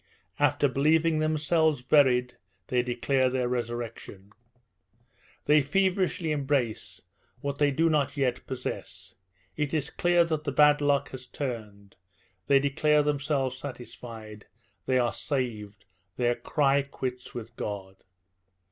[0.39, 2.35] After believing themselves buried,
[2.69, 4.31] they declare their resurrection;
[5.45, 7.03] they feverishly embrace
[7.41, 9.13] what they do not yet possess;
[9.55, 11.97] it is clear that the bad luck has turned;
[12.47, 14.47] they declare themselves satisfied;
[14.87, 15.85] they are saved;
[16.17, 18.03] they cry quits with God.